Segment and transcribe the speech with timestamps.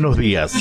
[0.00, 0.54] Buenos días.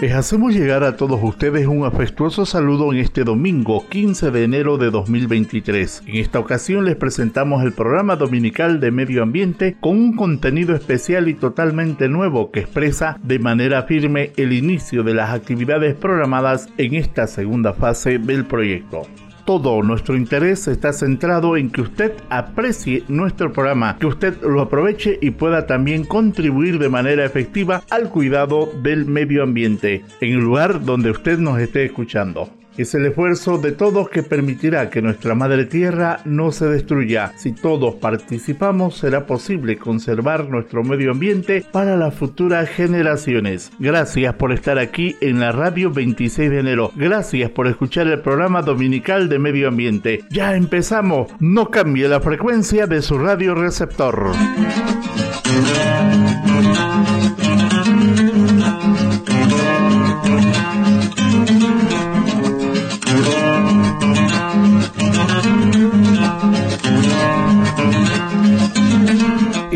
[0.00, 4.78] Les hacemos llegar a todos ustedes un afectuoso saludo en este domingo 15 de enero
[4.78, 6.04] de 2023.
[6.06, 11.28] En esta ocasión les presentamos el programa dominical de medio ambiente con un contenido especial
[11.28, 16.94] y totalmente nuevo que expresa de manera firme el inicio de las actividades programadas en
[16.94, 19.02] esta segunda fase del proyecto
[19.50, 25.18] todo nuestro interés está centrado en que usted aprecie nuestro programa, que usted lo aproveche
[25.20, 30.84] y pueda también contribuir de manera efectiva al cuidado del medio ambiente en el lugar
[30.84, 32.59] donde usted nos esté escuchando.
[32.80, 37.34] Es el esfuerzo de todos que permitirá que nuestra madre tierra no se destruya.
[37.36, 43.70] Si todos participamos será posible conservar nuestro medio ambiente para las futuras generaciones.
[43.78, 46.90] Gracias por estar aquí en la radio 26 de enero.
[46.96, 50.24] Gracias por escuchar el programa dominical de medio ambiente.
[50.30, 51.30] Ya empezamos.
[51.38, 54.32] No cambie la frecuencia de su radio receptor.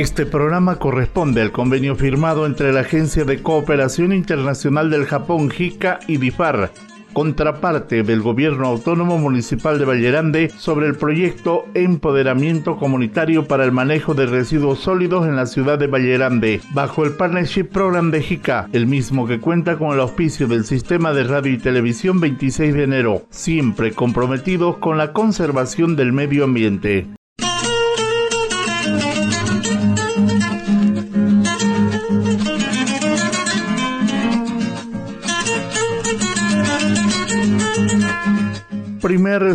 [0.04, 5.98] Este programa corresponde al convenio firmado entre la Agencia de Cooperación Internacional del Japón, JICA,
[6.06, 6.72] y DIFAR,
[7.14, 14.12] contraparte del Gobierno Autónomo Municipal de Vallerande sobre el proyecto Empoderamiento Comunitario para el Manejo
[14.12, 18.86] de Residuos Sólidos en la ciudad de Vallerande, bajo el Partnership Program de JICA, el
[18.86, 23.22] mismo que cuenta con el auspicio del Sistema de Radio y Televisión 26 de enero,
[23.30, 27.06] siempre comprometidos con la conservación del medio ambiente.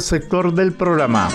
[0.02, 1.30] Sector del programa.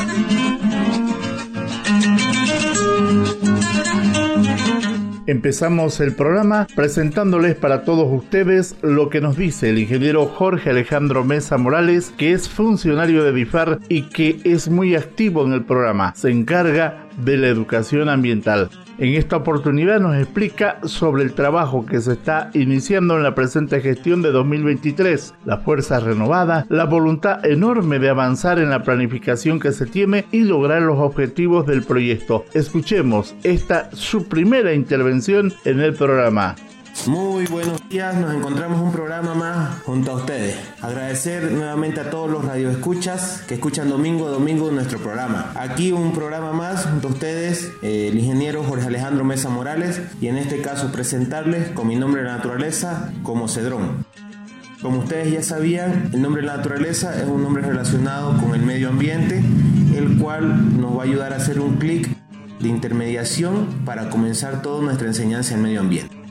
[5.26, 11.24] Empezamos el programa presentándoles para todos ustedes lo que nos dice el ingeniero Jorge Alejandro
[11.24, 16.14] Mesa Morales, que es funcionario de DIFAR y que es muy activo en el programa.
[16.14, 18.68] Se encarga de la educación ambiental.
[18.98, 23.80] En esta oportunidad nos explica sobre el trabajo que se está iniciando en la presente
[23.80, 29.72] gestión de 2023, la fuerza renovada, la voluntad enorme de avanzar en la planificación que
[29.72, 32.44] se tiene y lograr los objetivos del proyecto.
[32.54, 36.54] Escuchemos esta su primera intervención en el programa.
[37.06, 40.56] Muy buenos días, nos encontramos un programa más junto a ustedes.
[40.80, 45.52] Agradecer nuevamente a todos los radioescuchas que escuchan domingo a domingo nuestro programa.
[45.54, 50.28] Aquí un programa más junto a ustedes, eh, el ingeniero Jorge Alejandro Mesa Morales, y
[50.28, 54.06] en este caso presentarles con mi nombre de naturaleza como Cedrón.
[54.80, 58.62] Como ustedes ya sabían, el nombre de la naturaleza es un nombre relacionado con el
[58.62, 59.44] medio ambiente,
[59.94, 62.08] el cual nos va a ayudar a hacer un clic
[62.60, 66.23] de intermediación para comenzar toda nuestra enseñanza en medio ambiente.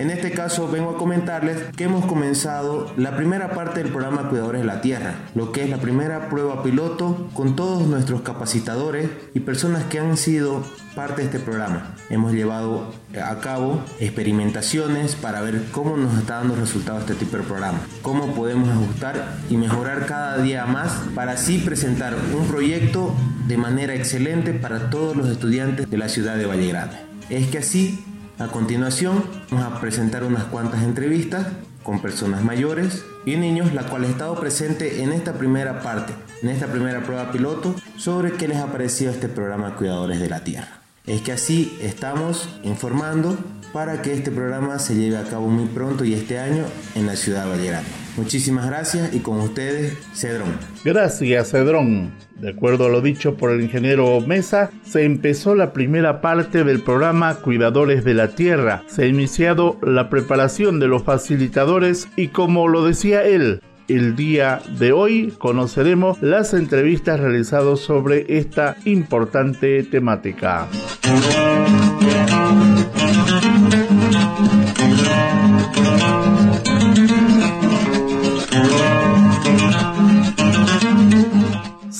[0.00, 4.62] En este caso vengo a comentarles que hemos comenzado la primera parte del programa Cuidadores
[4.62, 9.40] de la Tierra, lo que es la primera prueba piloto con todos nuestros capacitadores y
[9.40, 11.96] personas que han sido parte de este programa.
[12.08, 17.42] Hemos llevado a cabo experimentaciones para ver cómo nos está dando resultados este tipo de
[17.42, 23.14] programa, cómo podemos ajustar y mejorar cada día más para así presentar un proyecto
[23.46, 26.96] de manera excelente para todos los estudiantes de la ciudad de Valle Grande.
[27.28, 28.02] Es que así
[28.40, 31.46] a continuación, vamos a presentar unas cuantas entrevistas
[31.82, 36.48] con personas mayores y niños, la cual ha estado presente en esta primera parte, en
[36.48, 40.80] esta primera prueba piloto, sobre qué les ha parecido este programa Cuidadores de la Tierra.
[41.06, 43.36] Es que así estamos informando
[43.74, 46.64] para que este programa se lleve a cabo muy pronto y este año
[46.94, 47.99] en la ciudad de Vallerano.
[48.16, 50.48] Muchísimas gracias y con ustedes, Cedrón.
[50.84, 52.12] Gracias, Cedrón.
[52.40, 56.80] De acuerdo a lo dicho por el ingeniero Mesa, se empezó la primera parte del
[56.80, 58.82] programa Cuidadores de la Tierra.
[58.86, 64.62] Se ha iniciado la preparación de los facilitadores y como lo decía él, el día
[64.78, 70.68] de hoy conoceremos las entrevistas realizadas sobre esta importante temática.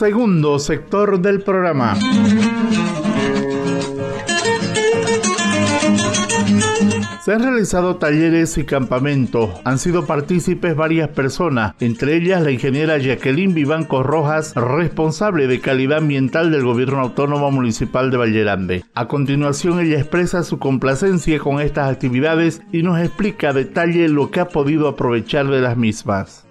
[0.00, 1.94] Segundo sector del programa.
[7.22, 9.50] Se han realizado talleres y campamentos.
[9.64, 15.98] Han sido partícipes varias personas, entre ellas la ingeniera Jacqueline Vivanco Rojas, responsable de calidad
[15.98, 18.84] ambiental del Gobierno Autónomo Municipal de Vallerande.
[18.94, 24.30] A continuación, ella expresa su complacencia con estas actividades y nos explica a detalle lo
[24.30, 26.46] que ha podido aprovechar de las mismas.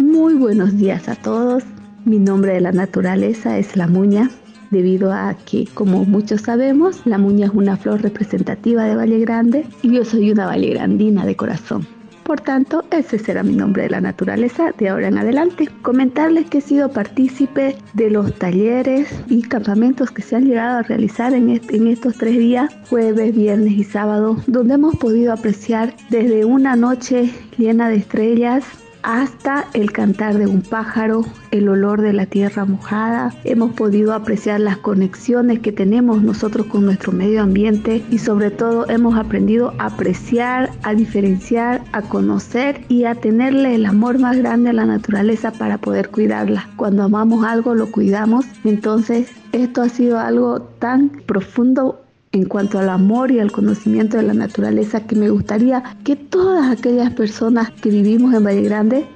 [0.00, 1.62] Muy buenos días a todos.
[2.06, 4.30] Mi nombre de la naturaleza es La Muña.
[4.70, 9.66] debido a que, como muchos sabemos, la muña es una flor representativa de Valle Grande
[9.82, 11.86] y yo soy una vallegrandina de corazón.
[12.22, 15.68] Por tanto, ese será mi nombre de la naturaleza de ahora en adelante.
[15.82, 20.82] Comentarles que he sido partícipe de los talleres y campamentos que se han llegado a
[20.82, 26.46] realizar en, en estos tres días, jueves, viernes y sábado, donde hemos podido apreciar desde
[26.46, 28.64] una noche llena de estrellas
[29.02, 33.34] hasta el cantar de un pájaro, el olor de la tierra mojada.
[33.44, 38.88] Hemos podido apreciar las conexiones que tenemos nosotros con nuestro medio ambiente y sobre todo
[38.88, 44.70] hemos aprendido a apreciar, a diferenciar, a conocer y a tenerle el amor más grande
[44.70, 46.68] a la naturaleza para poder cuidarla.
[46.76, 48.44] Cuando amamos algo lo cuidamos.
[48.64, 52.00] Entonces esto ha sido algo tan profundo
[52.32, 56.70] en cuanto al amor y al conocimiento de la naturaleza que me gustaría que todas
[56.70, 59.06] aquellas personas que vivimos en Valle Grande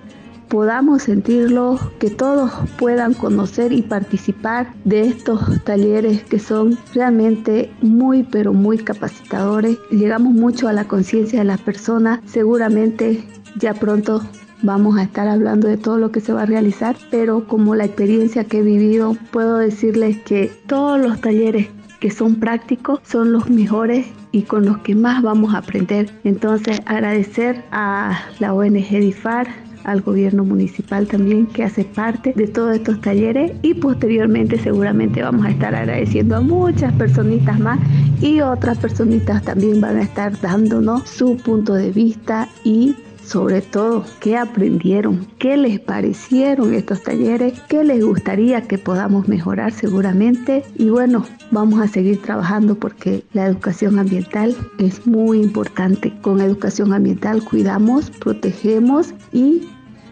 [0.49, 8.25] podamos sentirlo, que todos puedan conocer y participar de estos talleres que son realmente muy
[8.25, 9.79] pero muy capacitadores.
[9.91, 13.25] Llegamos mucho a la conciencia de las personas, seguramente
[13.59, 14.23] ya pronto
[14.63, 17.85] vamos a estar hablando de todo lo que se va a realizar, pero como la
[17.85, 21.69] experiencia que he vivido, puedo decirles que todos los talleres
[22.01, 26.11] que son prácticos son los mejores y con los que más vamos a aprender.
[26.25, 29.47] Entonces agradecer a la ONG DIFAR,
[29.85, 35.47] al gobierno municipal también que hace parte de todos estos talleres y posteriormente seguramente vamos
[35.47, 37.79] a estar agradeciendo a muchas personitas más
[38.21, 42.97] y otras personitas también van a estar dándonos su punto de vista y
[43.27, 49.73] sobre todo qué aprendieron, qué les parecieron estos talleres, qué les gustaría que podamos mejorar
[49.73, 56.13] seguramente y bueno, vamos a seguir trabajando porque la educación ambiental es muy importante.
[56.21, 59.69] Con educación ambiental cuidamos, protegemos y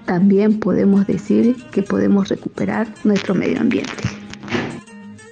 [0.06, 3.92] también podemos decir que podemos recuperar nuestro medio ambiente.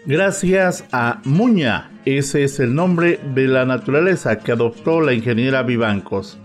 [0.07, 6.39] Gracias a Muña, ese es el nombre de la naturaleza que adoptó la ingeniera Vivancos.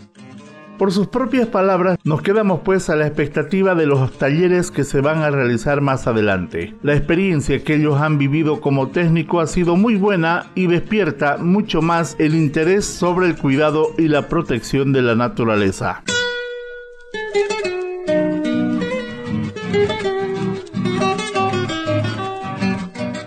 [0.77, 5.00] Por sus propias palabras, nos quedamos pues a la expectativa de los talleres que se
[5.00, 6.75] van a realizar más adelante.
[6.83, 11.81] La experiencia que ellos han vivido como técnico ha sido muy buena y despierta mucho
[11.81, 16.04] más el interés sobre el cuidado y la protección de la naturaleza.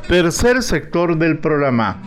[0.06, 2.02] Tercer sector del programa.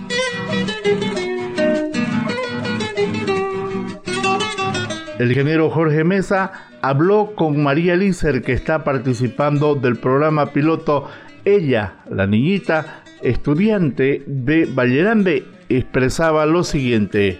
[5.21, 6.51] El ingeniero Jorge Mesa
[6.81, 11.07] habló con María Lícer, que está participando del programa piloto.
[11.45, 17.39] Ella, la niñita, estudiante de Vallerande, expresaba lo siguiente.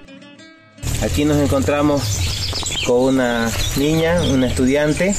[1.02, 5.16] Aquí nos encontramos con una niña, una estudiante,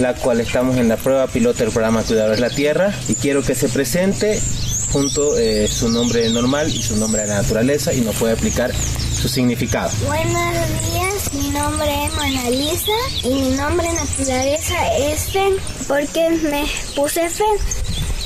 [0.00, 3.42] la cual estamos en la prueba piloto del programa Cuidadores de la Tierra y quiero
[3.42, 4.40] que se presente
[4.92, 8.70] junto eh, su nombre normal y su nombre de la naturaleza y nos puede explicar
[9.28, 9.90] significado.
[10.06, 10.54] Buenos
[10.92, 12.92] días, mi nombre es Mona Lisa
[13.24, 15.54] y mi nombre naturaleza es Fen
[15.88, 16.64] porque me
[16.94, 17.46] puse Fen.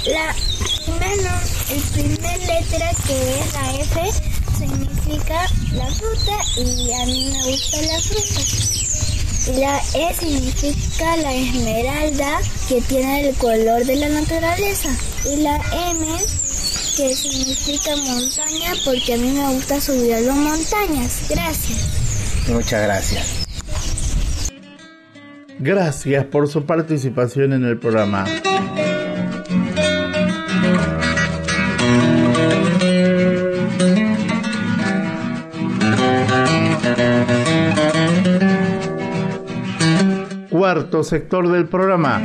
[0.06, 0.34] La
[0.84, 4.12] primera, el primer letra que es la F
[4.58, 8.66] significa la fruta y a mí me gusta la fruta.
[9.54, 14.88] La E significa la esmeralda que tiene el color de la naturaleza.
[15.24, 15.56] Y la
[15.90, 16.06] M
[16.96, 21.26] que significa montaña porque a mí me gusta subir a las montañas.
[21.28, 22.48] Gracias.
[22.48, 23.46] Muchas gracias.
[25.58, 28.24] Gracias por su participación en el programa.
[40.50, 42.22] Cuarto sector del programa.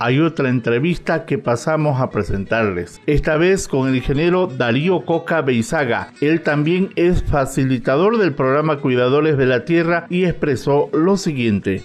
[0.00, 3.00] Hay otra entrevista que pasamos a presentarles.
[3.06, 6.14] Esta vez con el ingeniero Darío Coca Beizaga.
[6.22, 11.82] Él también es facilitador del programa Cuidadores de la Tierra y expresó lo siguiente.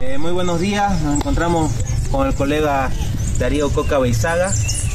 [0.00, 1.70] Eh, muy buenos días, nos encontramos
[2.10, 2.90] con el colega
[3.38, 4.50] Darío Coca Beizaga.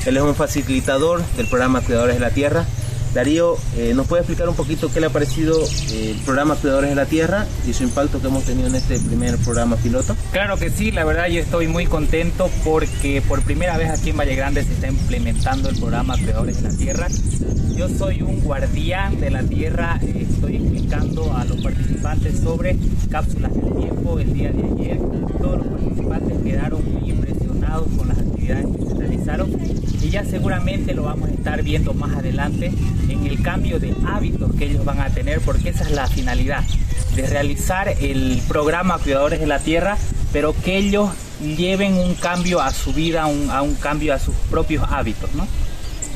[0.07, 2.65] Él es un facilitador del programa Cuidadores de la Tierra.
[3.15, 6.89] Darío, eh, ¿nos puede explicar un poquito qué le ha parecido eh, el programa Cuidadores
[6.89, 10.17] de la Tierra y su impacto que hemos tenido en este primer programa piloto?
[10.33, 14.17] Claro que sí, la verdad yo estoy muy contento porque por primera vez aquí en
[14.17, 17.07] Valle Grande se está implementando el programa Cuidadores de la Tierra.
[17.73, 22.77] Yo soy un guardián de la Tierra, eh, estoy explicando a los participantes sobre
[23.09, 24.97] cápsulas del tiempo el día de ayer.
[25.41, 27.34] Todos los participantes quedaron muy impresionados
[27.83, 29.51] con las actividades que se realizaron
[30.01, 32.71] y ya seguramente lo vamos a estar viendo más adelante
[33.09, 36.63] en el cambio de hábitos que ellos van a tener, porque esa es la finalidad
[37.15, 39.97] de realizar el programa Cuidadores de la Tierra
[40.35, 44.83] pero que ellos lleven un cambio a su vida, a un cambio a sus propios
[44.89, 45.47] hábitos, ¿no?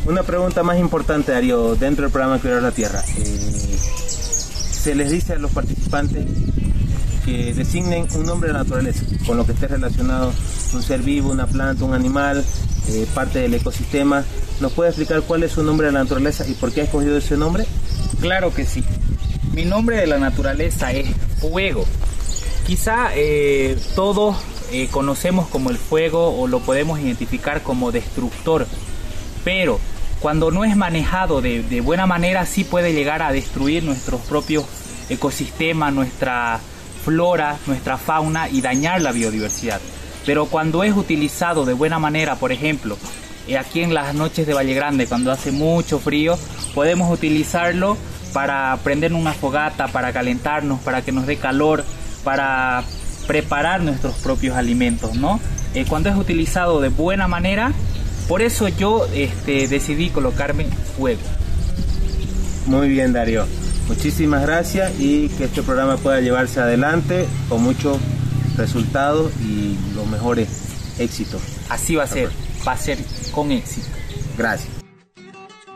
[0.05, 3.01] Una pregunta más importante, Darío, dentro del programa Cuidar la Tierra.
[3.17, 6.25] Eh, se les dice a los participantes
[7.53, 10.33] designen un nombre de la naturaleza, con lo que esté relacionado
[10.73, 12.43] un ser vivo, una planta, un animal,
[12.87, 14.23] eh, parte del ecosistema.
[14.59, 17.17] ¿Nos puede explicar cuál es su nombre de la naturaleza y por qué ha escogido
[17.17, 17.65] ese nombre?
[18.19, 18.83] Claro que sí.
[19.53, 21.09] Mi nombre de la naturaleza es
[21.39, 21.85] fuego.
[22.67, 24.35] Quizá eh, todos
[24.71, 28.67] eh, conocemos como el fuego o lo podemos identificar como destructor,
[29.43, 29.79] pero
[30.19, 34.65] cuando no es manejado de, de buena manera sí puede llegar a destruir nuestros propios
[35.09, 36.59] ecosistemas, nuestra
[37.03, 39.79] flora, nuestra fauna y dañar la biodiversidad.
[40.25, 42.97] Pero cuando es utilizado de buena manera, por ejemplo,
[43.47, 46.37] eh, aquí en las noches de Valle Grande, cuando hace mucho frío,
[46.75, 47.97] podemos utilizarlo
[48.33, 51.83] para prender una fogata, para calentarnos, para que nos dé calor,
[52.23, 52.83] para
[53.27, 55.39] preparar nuestros propios alimentos, ¿no?
[55.73, 57.71] Eh, cuando es utilizado de buena manera,
[58.27, 60.65] por eso yo este, decidí colocarme
[60.97, 61.21] fuego.
[62.67, 63.45] Muy bien, Darío.
[63.89, 67.97] Muchísimas gracias y que este programa pueda llevarse adelante con muchos
[68.55, 71.41] resultados y los mejores éxitos.
[71.69, 72.29] Así va a ser,
[72.65, 72.99] va a ser
[73.31, 73.87] con éxito.
[74.37, 74.69] Gracias.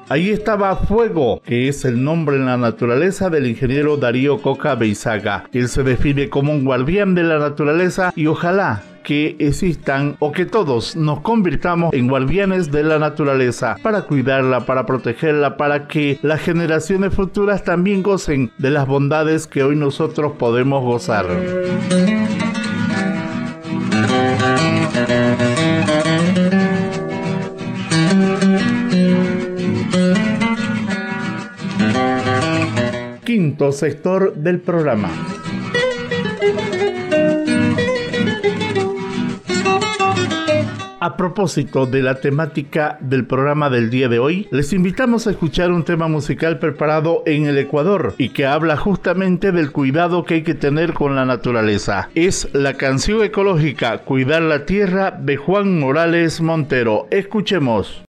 [0.10, 5.46] Ahí estaba Fuego, que es el nombre en la naturaleza del ingeniero Darío Coca Beizaga.
[5.52, 10.46] Él se define como un guardián de la naturaleza y ojalá que existan o que
[10.46, 16.42] todos nos convirtamos en guardianes de la naturaleza para cuidarla, para protegerla, para que las
[16.42, 21.26] generaciones futuras también gocen de las bondades que hoy nosotros podemos gozar.
[33.26, 35.10] Quinto sector del programa.
[41.06, 45.70] A propósito de la temática del programa del día de hoy, les invitamos a escuchar
[45.70, 50.44] un tema musical preparado en el Ecuador y que habla justamente del cuidado que hay
[50.44, 52.10] que tener con la naturaleza.
[52.16, 57.08] Es la canción ecológica Cuidar la Tierra de Juan Morales Montero.
[57.12, 58.06] Escuchemos.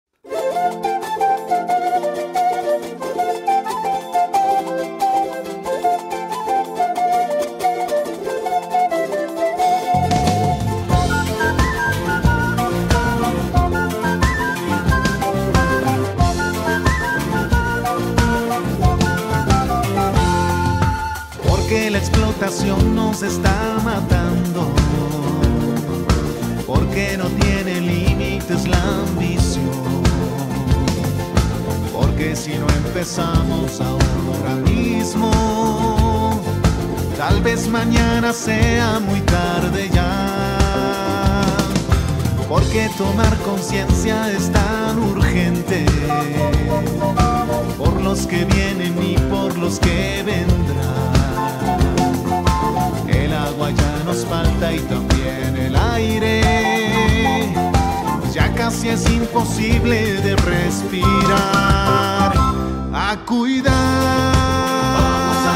[42.72, 45.84] Porque tomar conciencia es tan urgente
[47.76, 51.12] por los que vienen y por los que vendrán
[53.34, 57.52] agua ya nos falta y también el aire.
[58.32, 61.12] Ya casi es imposible de respirar.
[62.94, 63.74] A cuidar,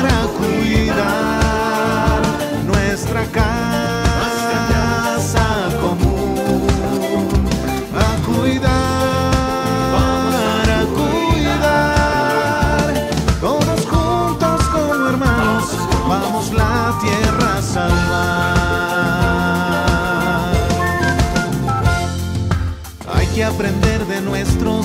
[0.04, 2.22] a cuidar
[2.66, 4.05] nuestra casa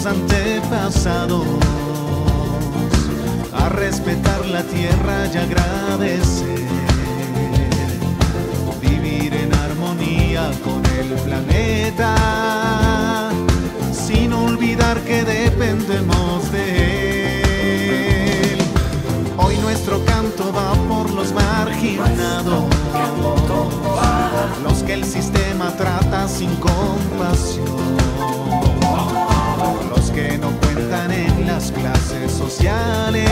[0.05, 1.45] antepasados,
[3.53, 6.67] a respetar la tierra y agradecer,
[8.81, 13.29] vivir en armonía con el planeta,
[13.91, 17.41] sin olvidar que dependemos de
[18.53, 18.57] él.
[19.37, 22.65] Hoy nuestro canto va por los marginados,
[24.63, 28.01] los que el sistema trata sin compasión
[32.41, 33.29] sociales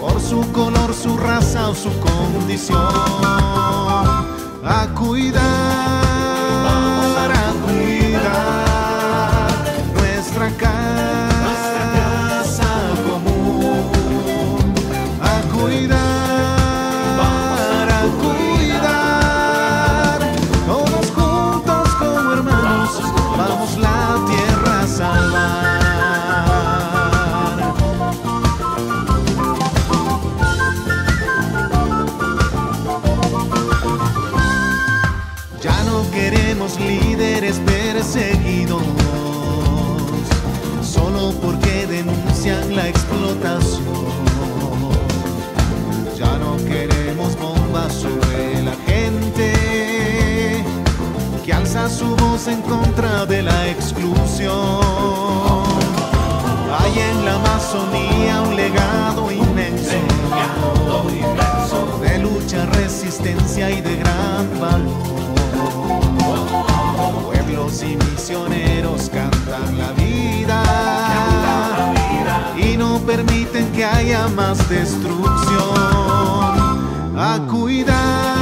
[0.00, 2.78] por su color, su raza o su condición.
[4.64, 6.05] A cuidar.
[73.16, 75.74] Permiten que haya más destrucción.
[77.16, 78.35] A cuidar.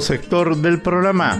[0.00, 1.38] Sector del programa.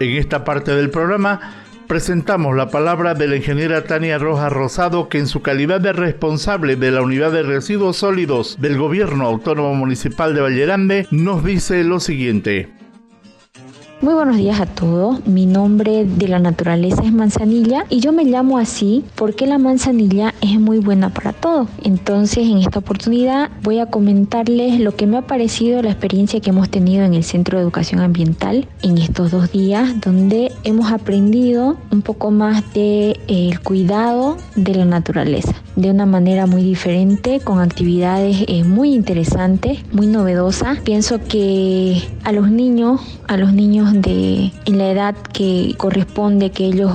[0.00, 1.40] En esta parte del programa
[1.86, 6.74] presentamos la palabra de la ingeniera Tania Rojas Rosado, que en su calidad de responsable
[6.74, 12.00] de la unidad de residuos sólidos del Gobierno Autónomo Municipal de Vallerande, nos dice lo
[12.00, 12.83] siguiente.
[14.04, 15.26] Muy buenos días a todos.
[15.26, 20.34] Mi nombre de la naturaleza es manzanilla y yo me llamo así porque la manzanilla
[20.42, 21.68] es muy buena para todo.
[21.82, 26.50] Entonces, en esta oportunidad voy a comentarles lo que me ha parecido la experiencia que
[26.50, 31.78] hemos tenido en el Centro de Educación Ambiental en estos dos días, donde hemos aprendido
[31.90, 37.60] un poco más de el cuidado de la naturaleza de una manera muy diferente, con
[37.60, 40.78] actividades eh, muy interesantes, muy novedosas.
[40.80, 46.66] Pienso que a los niños, a los niños de en la edad que corresponde que
[46.66, 46.92] ellos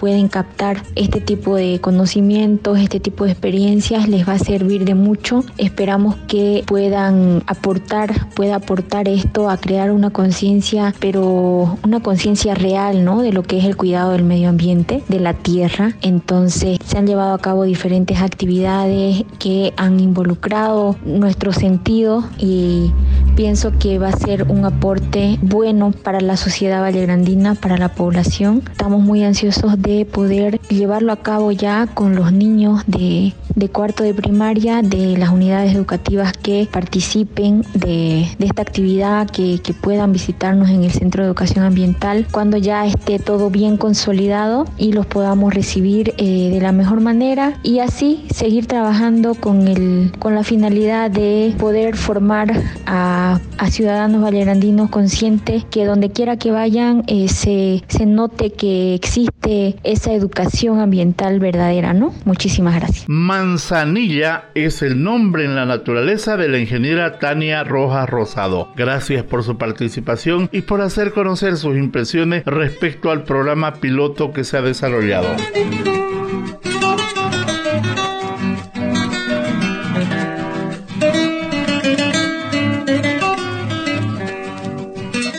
[0.00, 4.94] pueden captar este tipo de conocimientos, este tipo de experiencias, les va a servir de
[4.94, 5.44] mucho.
[5.58, 13.04] Esperamos que puedan aportar, pueda aportar esto a crear una conciencia, pero una conciencia real,
[13.04, 13.20] ¿no?
[13.20, 15.94] De lo que es el cuidado del medio ambiente, de la tierra.
[16.00, 22.90] Entonces, se han llevado a cabo diferentes actividades que han involucrado nuestro sentido y
[23.36, 28.62] pienso que va a ser un aporte bueno para la sociedad vallegrandina, para la población.
[28.70, 33.32] Estamos muy ansiosos de poder llevarlo a cabo ya con los niños de,
[33.72, 40.68] cuarto de primaria, de las unidades educativas que participen de, esta actividad, que, puedan visitarnos
[40.68, 45.54] en el Centro de Educación Ambiental cuando ya esté todo bien consolidado y los podamos
[45.54, 51.10] recibir eh, de la mejor manera y así seguir trabajando con, el, con la finalidad
[51.10, 52.52] de poder formar
[52.86, 59.76] a, ciudadanos vallerandinos conscientes que donde quiera que vayan eh, se, se note que existe
[59.84, 62.12] esa educación ambiental verdadera, ¿no?
[62.24, 63.04] Muchísimas gracias.
[63.40, 68.70] Manzanilla es el nombre en la naturaleza de la ingeniera Tania Rojas Rosado.
[68.76, 74.44] Gracias por su participación y por hacer conocer sus impresiones respecto al programa piloto que
[74.44, 75.34] se ha desarrollado.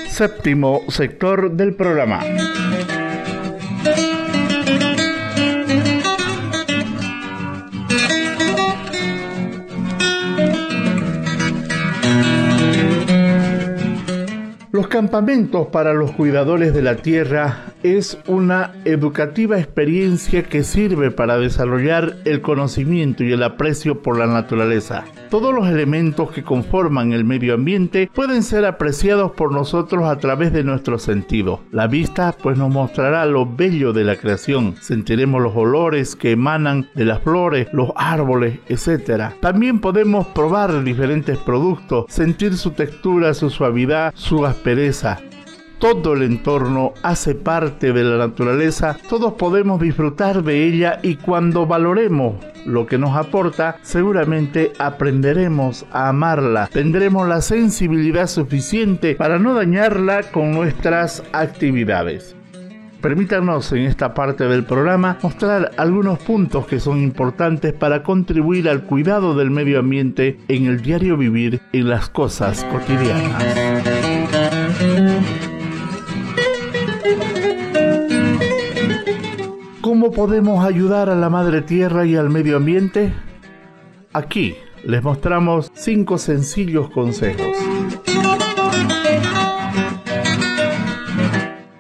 [0.10, 2.22] Séptimo sector del programa.
[15.02, 22.18] Campamentos para los cuidadores de la tierra es una educativa experiencia que sirve para desarrollar
[22.26, 25.06] el conocimiento y el aprecio por la naturaleza.
[25.32, 30.54] Todos los elementos que conforman el medio ambiente pueden ser apreciados por nosotros a través
[30.54, 31.62] de nuestros sentidos.
[31.72, 34.76] La vista pues nos mostrará lo bello de la creación.
[34.82, 39.34] Sentiremos los olores que emanan de las flores, los árboles, etc.
[39.40, 44.91] También podemos probar diferentes productos, sentir su textura, su suavidad, su aspereza
[45.80, 51.66] todo el entorno hace parte de la naturaleza, todos podemos disfrutar de ella y cuando
[51.66, 59.56] valoremos lo que nos aporta, seguramente aprenderemos a amarla, tendremos la sensibilidad suficiente para no
[59.56, 62.36] dañarla con nuestras actividades.
[63.02, 68.84] Permítanos en esta parte del programa mostrar algunos puntos que son importantes para contribuir al
[68.84, 74.01] cuidado del medio ambiente en el diario vivir en las cosas cotidianas.
[80.12, 83.14] ¿Cómo podemos ayudar a la madre tierra y al medio ambiente?
[84.12, 87.56] Aquí les mostramos cinco sencillos consejos.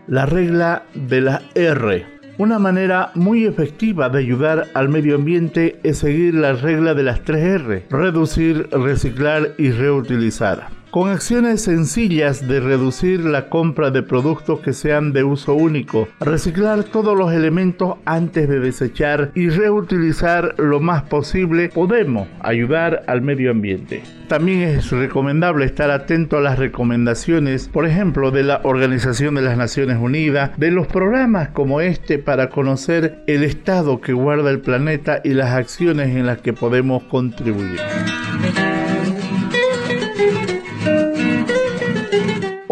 [0.07, 2.05] La regla de la R.
[2.37, 7.25] Una manera muy efectiva de ayudar al medio ambiente es seguir la regla de las
[7.25, 7.85] 3 R.
[7.89, 15.13] Reducir, reciclar y reutilizar con acciones sencillas de reducir la compra de productos que sean
[15.13, 21.69] de uso único, reciclar todos los elementos antes de desechar y reutilizar lo más posible,
[21.69, 24.03] podemos ayudar al medio ambiente.
[24.27, 29.57] También es recomendable estar atento a las recomendaciones, por ejemplo, de la Organización de las
[29.57, 35.21] Naciones Unidas, de los programas como este para conocer el estado que guarda el planeta
[35.23, 37.79] y las acciones en las que podemos contribuir.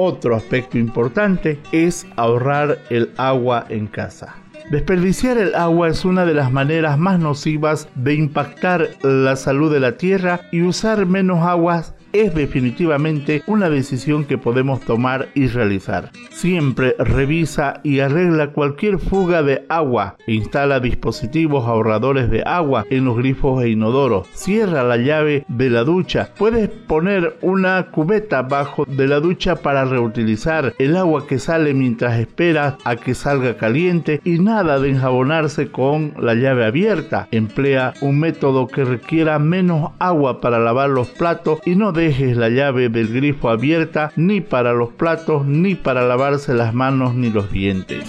[0.01, 4.33] Otro aspecto importante es ahorrar el agua en casa.
[4.71, 9.81] Desperdiciar el agua es una de las maneras más nocivas de impactar la salud de
[9.81, 16.11] la tierra y usar menos aguas es definitivamente una decisión que podemos tomar y realizar.
[16.31, 20.15] Siempre revisa y arregla cualquier fuga de agua.
[20.27, 24.27] Instala dispositivos ahorradores de agua en los grifos e inodoros.
[24.33, 26.29] Cierra la llave de la ducha.
[26.37, 32.19] Puedes poner una cubeta bajo de la ducha para reutilizar el agua que sale mientras
[32.19, 37.27] esperas a que salga caliente y nada de enjabonarse con la llave abierta.
[37.31, 42.47] Emplea un método que requiera menos agua para lavar los platos y no dejes la
[42.47, 47.51] llave del grifo abierta ni para los platos, ni para lavarse las manos ni los
[47.51, 48.05] dientes.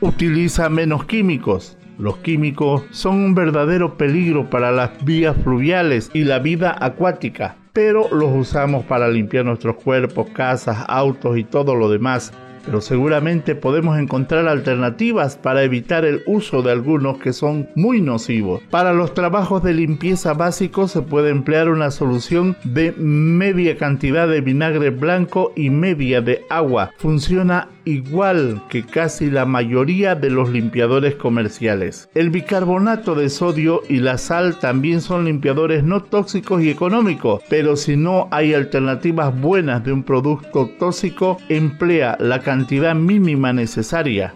[0.00, 1.76] Utiliza menos químicos.
[1.98, 8.08] Los químicos son un verdadero peligro para las vías fluviales y la vida acuática, pero
[8.10, 12.32] los usamos para limpiar nuestros cuerpos, casas, autos y todo lo demás
[12.64, 18.60] pero seguramente podemos encontrar alternativas para evitar el uso de algunos que son muy nocivos.
[18.70, 24.40] Para los trabajos de limpieza básicos se puede emplear una solución de media cantidad de
[24.40, 26.90] vinagre blanco y media de agua.
[26.98, 32.08] Funciona igual que casi la mayoría de los limpiadores comerciales.
[32.14, 37.76] El bicarbonato de sodio y la sal también son limpiadores no tóxicos y económicos, pero
[37.76, 44.34] si no hay alternativas buenas de un producto tóxico, emplea la cantidad mínima necesaria.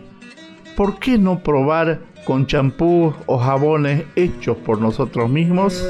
[0.76, 5.85] ¿Por qué no probar con champús o jabones hechos por nosotros mismos?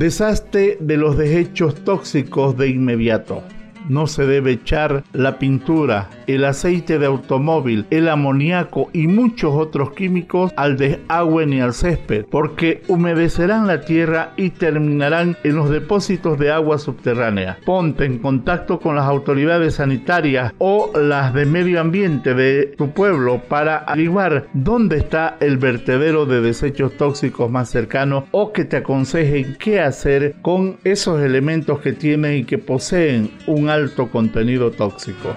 [0.00, 3.42] Deshazte de los desechos tóxicos de inmediato
[3.90, 9.92] no se debe echar la pintura, el aceite de automóvil, el amoníaco y muchos otros
[9.92, 16.38] químicos al desagüe ni al césped, porque humedecerán la tierra y terminarán en los depósitos
[16.38, 17.58] de agua subterránea.
[17.64, 23.42] Ponte en contacto con las autoridades sanitarias o las de medio ambiente de tu pueblo
[23.48, 29.56] para averiguar dónde está el vertedero de desechos tóxicos más cercano o que te aconsejen
[29.58, 35.28] qué hacer con esos elementos que tienen y que poseen un alto contenido tóxico.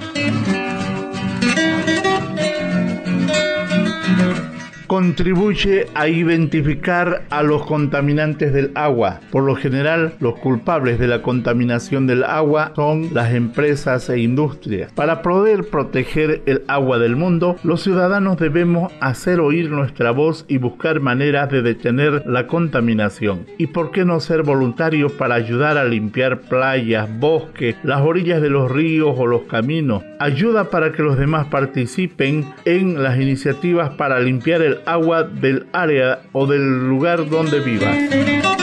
[4.94, 9.22] Contribuye a identificar a los contaminantes del agua.
[9.32, 14.92] Por lo general, los culpables de la contaminación del agua son las empresas e industrias.
[14.92, 20.60] Para poder proteger el agua del mundo, los ciudadanos debemos hacer oír nuestra voz y
[20.60, 23.48] buscar maneras de detener la contaminación.
[23.58, 28.52] ¿Y por qué no ser voluntarios para ayudar a limpiar playas, bosques, las orillas de
[28.52, 30.04] los ríos o los caminos?
[30.20, 36.22] Ayuda para que los demás participen en las iniciativas para limpiar el agua del área
[36.32, 38.63] o del lugar donde vivas.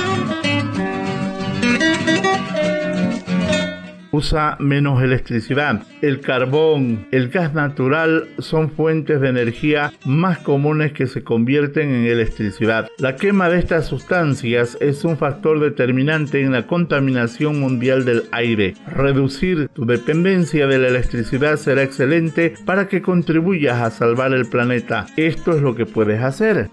[4.21, 5.83] Usa menos electricidad.
[6.03, 12.05] El carbón, el gas natural son fuentes de energía más comunes que se convierten en
[12.05, 12.89] electricidad.
[12.99, 18.75] La quema de estas sustancias es un factor determinante en la contaminación mundial del aire.
[18.87, 25.07] Reducir tu dependencia de la electricidad será excelente para que contribuyas a salvar el planeta.
[25.17, 26.69] Esto es lo que puedes hacer.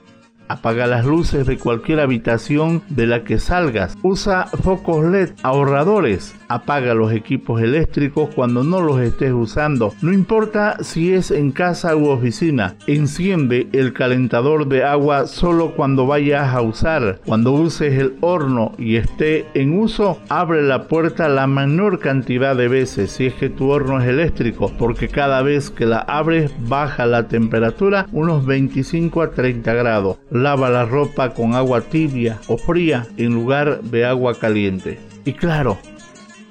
[0.47, 3.97] Apaga las luces de cualquier habitación de la que salgas.
[4.01, 6.35] Usa focos LED ahorradores.
[6.47, 9.93] Apaga los equipos eléctricos cuando no los estés usando.
[10.01, 12.75] No importa si es en casa u oficina.
[12.87, 17.19] Enciende el calentador de agua solo cuando vayas a usar.
[17.25, 22.67] Cuando uses el horno y esté en uso, abre la puerta la menor cantidad de
[22.67, 27.05] veces si es que tu horno es eléctrico, porque cada vez que la abres baja
[27.05, 30.17] la temperatura unos 25 a 30 grados.
[30.37, 34.99] Lava la ropa con agua tibia o fría en lugar de agua caliente.
[35.25, 35.79] Y claro,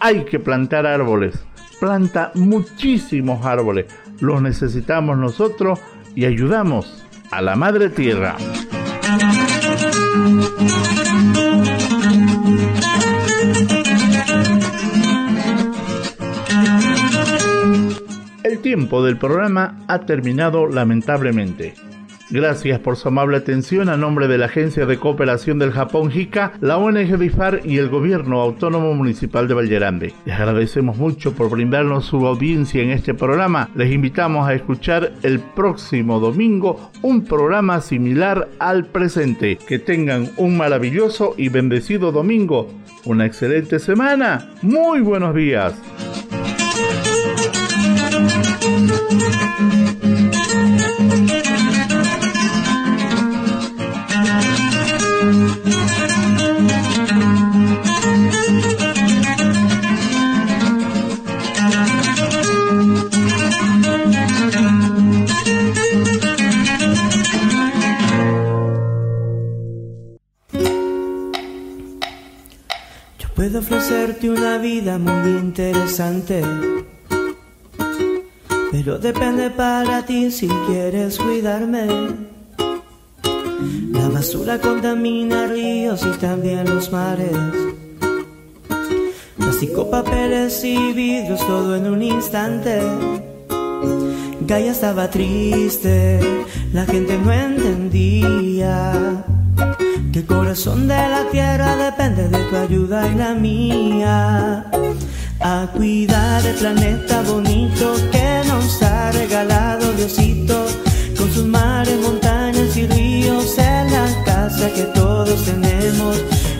[0.00, 1.38] hay que plantar árboles.
[1.78, 3.86] Planta muchísimos árboles.
[4.20, 5.78] Los necesitamos nosotros
[6.16, 8.36] y ayudamos a la madre tierra.
[18.42, 21.74] El tiempo del programa ha terminado lamentablemente.
[22.30, 26.54] Gracias por su amable atención a nombre de la Agencia de Cooperación del Japón JICA,
[26.60, 30.12] la ONG DIFAR y el Gobierno Autónomo Municipal de Vallerande.
[30.24, 33.70] Les agradecemos mucho por brindarnos su audiencia en este programa.
[33.76, 39.56] Les invitamos a escuchar el próximo domingo un programa similar al presente.
[39.56, 42.68] Que tengan un maravilloso y bendecido domingo.
[43.04, 44.50] Una excelente semana.
[44.62, 45.74] Muy buenos días.
[75.56, 76.42] Interesante,
[78.70, 81.86] pero depende para ti si quieres cuidarme.
[83.90, 87.38] La basura contamina ríos y también los mares.
[89.38, 92.82] Plástico, papeles y vidrios, todo en un instante.
[94.42, 96.20] Gaia estaba triste,
[96.74, 99.24] la gente no entendía
[100.16, 104.64] el corazón de la tierra depende de tu ayuda y la mía.
[105.48, 110.66] A cuidar el planeta bonito que nos ha regalado Diosito.
[111.16, 116.16] Con sus mares, montañas y ríos en la casa que todos tenemos.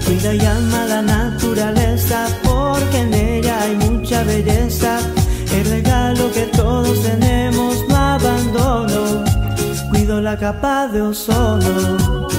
[0.07, 5.01] Cuida y ama la naturaleza porque en ella hay mucha belleza.
[5.53, 9.25] El regalo que todos tenemos no abandono.
[9.91, 12.36] Cuido la capa de ozono.